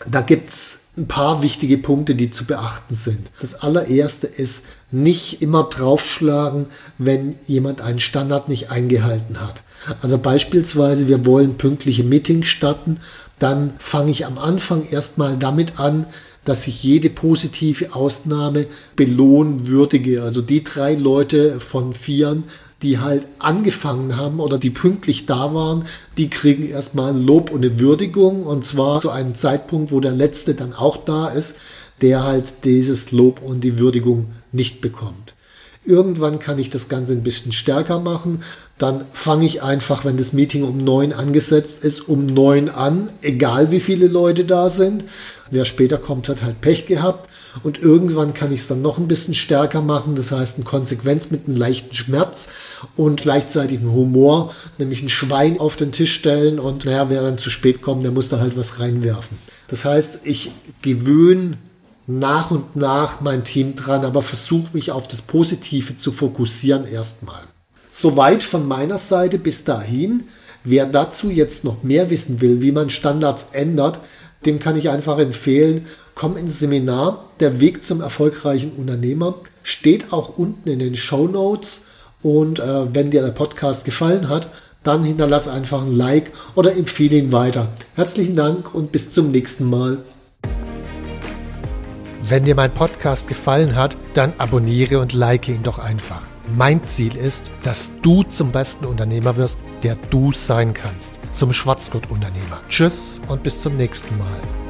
Da 0.05 0.19
gibt's 0.19 0.79
ein 0.97 1.07
paar 1.07 1.41
wichtige 1.41 1.77
Punkte, 1.77 2.15
die 2.15 2.31
zu 2.31 2.43
beachten 2.43 2.93
sind. 2.93 3.31
Das 3.39 3.55
allererste 3.55 4.27
ist, 4.27 4.65
nicht 4.91 5.41
immer 5.41 5.63
draufschlagen, 5.63 6.65
wenn 6.97 7.39
jemand 7.47 7.79
einen 7.79 8.01
Standard 8.01 8.49
nicht 8.49 8.69
eingehalten 8.69 9.39
hat. 9.39 9.63
Also 10.01 10.17
beispielsweise, 10.17 11.07
wir 11.07 11.25
wollen 11.25 11.57
pünktliche 11.57 12.03
Meetings 12.03 12.47
starten, 12.47 12.99
dann 13.39 13.71
fange 13.79 14.11
ich 14.11 14.25
am 14.25 14.37
Anfang 14.37 14.85
erstmal 14.85 15.37
damit 15.37 15.79
an, 15.79 16.07
dass 16.43 16.67
ich 16.67 16.83
jede 16.83 17.09
positive 17.09 17.95
Ausnahme 17.95 18.67
belohnen 18.97 19.69
würdige. 19.69 20.23
Also 20.23 20.41
die 20.41 20.65
drei 20.65 20.95
Leute 20.95 21.61
von 21.61 21.93
vieren, 21.93 22.43
die 22.81 22.99
halt 22.99 23.27
angefangen 23.39 24.17
haben 24.17 24.39
oder 24.39 24.57
die 24.57 24.69
pünktlich 24.69 25.25
da 25.25 25.53
waren, 25.53 25.85
die 26.17 26.29
kriegen 26.29 26.67
erstmal 26.69 27.11
ein 27.11 27.21
Lob 27.21 27.51
und 27.51 27.63
eine 27.63 27.79
Würdigung 27.79 28.43
und 28.43 28.65
zwar 28.65 28.99
zu 28.99 29.09
einem 29.09 29.35
Zeitpunkt, 29.35 29.91
wo 29.91 29.99
der 29.99 30.13
Letzte 30.13 30.53
dann 30.53 30.73
auch 30.73 30.97
da 30.97 31.27
ist, 31.27 31.57
der 32.01 32.23
halt 32.23 32.63
dieses 32.63 33.11
Lob 33.11 33.41
und 33.41 33.63
die 33.63 33.79
Würdigung 33.79 34.27
nicht 34.51 34.81
bekommt. 34.81 35.35
Irgendwann 35.83 36.37
kann 36.37 36.59
ich 36.59 36.69
das 36.69 36.89
Ganze 36.89 37.13
ein 37.13 37.23
bisschen 37.23 37.53
stärker 37.53 37.99
machen. 37.99 38.43
Dann 38.77 39.05
fange 39.11 39.45
ich 39.45 39.63
einfach, 39.63 40.05
wenn 40.05 40.17
das 40.17 40.31
Meeting 40.31 40.63
um 40.63 40.77
neun 40.77 41.11
angesetzt 41.11 41.83
ist, 41.83 42.01
um 42.01 42.27
neun 42.27 42.69
an, 42.69 43.09
egal 43.23 43.71
wie 43.71 43.79
viele 43.79 44.07
Leute 44.07 44.45
da 44.45 44.69
sind. 44.69 45.03
Wer 45.49 45.65
später 45.65 45.97
kommt, 45.97 46.29
hat 46.29 46.43
halt 46.43 46.61
Pech 46.61 46.85
gehabt. 46.85 47.29
Und 47.63 47.79
irgendwann 47.79 48.33
kann 48.33 48.51
ich 48.51 48.61
es 48.61 48.67
dann 48.67 48.81
noch 48.81 48.97
ein 48.97 49.07
bisschen 49.07 49.33
stärker 49.33 49.81
machen. 49.81 50.15
Das 50.15 50.31
heißt, 50.31 50.55
eine 50.55 50.65
Konsequenz 50.65 51.31
mit 51.31 51.47
einem 51.47 51.57
leichten 51.57 51.93
Schmerz 51.93 52.49
und 52.95 53.21
gleichzeitig 53.21 53.79
einem 53.79 53.93
Humor, 53.93 54.53
nämlich 54.77 55.01
ein 55.01 55.09
Schwein 55.09 55.59
auf 55.59 55.75
den 55.75 55.91
Tisch 55.91 56.13
stellen 56.13 56.59
und 56.59 56.85
naja, 56.85 57.09
wer 57.09 57.21
dann 57.21 57.37
zu 57.37 57.49
spät 57.49 57.81
kommt, 57.81 58.03
der 58.03 58.11
muss 58.11 58.29
da 58.29 58.39
halt 58.39 58.57
was 58.57 58.79
reinwerfen. 58.79 59.37
Das 59.67 59.85
heißt, 59.85 60.21
ich 60.23 60.51
gewöhne 60.81 61.57
nach 62.07 62.51
und 62.51 62.75
nach 62.75 63.21
mein 63.21 63.43
Team 63.43 63.75
dran, 63.75 64.03
aber 64.05 64.21
versuche 64.21 64.69
mich 64.73 64.91
auf 64.91 65.07
das 65.07 65.21
Positive 65.21 65.95
zu 65.95 66.11
fokussieren 66.11 66.85
erstmal. 66.85 67.43
Soweit 67.91 68.43
von 68.43 68.67
meiner 68.67 68.97
Seite 68.97 69.37
bis 69.37 69.63
dahin. 69.63 70.25
Wer 70.63 70.85
dazu 70.85 71.29
jetzt 71.29 71.63
noch 71.63 71.83
mehr 71.83 72.09
wissen 72.09 72.39
will, 72.39 72.61
wie 72.61 72.71
man 72.71 72.89
Standards 72.89 73.49
ändert, 73.51 73.99
dem 74.45 74.59
kann 74.59 74.77
ich 74.77 74.89
einfach 74.89 75.17
empfehlen, 75.19 75.87
komm 76.21 76.37
ins 76.37 76.59
Seminar. 76.59 77.25
Der 77.39 77.59
Weg 77.59 77.83
zum 77.83 77.99
erfolgreichen 77.99 78.73
Unternehmer 78.73 79.33
steht 79.63 80.13
auch 80.13 80.37
unten 80.37 80.69
in 80.69 80.77
den 80.77 80.95
Show 80.95 81.27
Notes. 81.27 81.81
Und 82.21 82.59
äh, 82.59 82.93
wenn 82.93 83.09
dir 83.09 83.23
der 83.23 83.31
Podcast 83.31 83.85
gefallen 83.85 84.29
hat, 84.29 84.51
dann 84.83 85.03
hinterlass 85.03 85.47
einfach 85.47 85.81
ein 85.81 85.97
Like 85.97 86.31
oder 86.53 86.77
empfehle 86.77 87.17
ihn 87.17 87.31
weiter. 87.31 87.69
Herzlichen 87.95 88.35
Dank 88.35 88.75
und 88.75 88.91
bis 88.91 89.09
zum 89.11 89.31
nächsten 89.31 89.67
Mal. 89.67 89.97
Wenn 92.29 92.45
dir 92.45 92.53
mein 92.53 92.71
Podcast 92.71 93.27
gefallen 93.27 93.75
hat, 93.75 93.97
dann 94.13 94.33
abonniere 94.37 94.99
und 94.99 95.13
like 95.13 95.47
ihn 95.47 95.63
doch 95.63 95.79
einfach. 95.79 96.21
Mein 96.55 96.83
Ziel 96.83 97.15
ist, 97.15 97.49
dass 97.63 97.89
du 98.03 98.21
zum 98.21 98.51
besten 98.51 98.85
Unternehmer 98.85 99.37
wirst, 99.37 99.57
der 99.81 99.97
du 100.11 100.31
sein 100.33 100.75
kannst. 100.75 101.17
Zum 101.33 101.51
Schwarzgurt-Unternehmer. 101.51 102.61
Tschüss 102.69 103.19
und 103.27 103.41
bis 103.41 103.63
zum 103.63 103.75
nächsten 103.75 104.15
Mal. 104.19 104.60